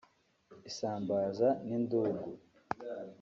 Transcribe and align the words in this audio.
isambaza 0.69 1.47
n’indugu 1.67 2.29